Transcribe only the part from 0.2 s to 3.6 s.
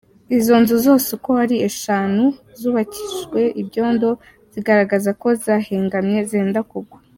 Izo nzu zose uko ari eshanu zubakishijwe